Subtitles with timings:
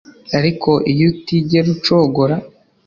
[0.37, 2.35] ariko iyo utigera ucogora